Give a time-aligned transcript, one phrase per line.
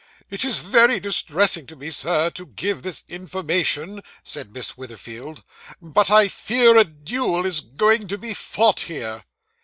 [0.31, 5.43] 'It is very distressing to me, Sir, to give this information,' said Miss Witherfield,
[5.79, 9.25] 'but I fear a duel is going to be fought here.